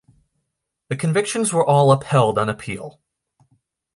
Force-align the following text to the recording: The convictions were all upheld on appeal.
The 0.89 0.95
convictions 0.95 1.53
were 1.53 1.63
all 1.63 1.91
upheld 1.91 2.39
on 2.39 2.49
appeal. 2.49 2.99